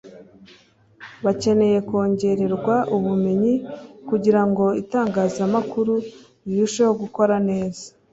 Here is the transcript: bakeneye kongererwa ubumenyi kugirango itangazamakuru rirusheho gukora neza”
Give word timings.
bakeneye 1.25 1.77
kongererwa 1.87 2.75
ubumenyi 2.95 3.53
kugirango 4.09 4.65
itangazamakuru 4.81 5.93
rirusheho 6.45 6.93
gukora 7.01 7.35
neza” 7.49 7.85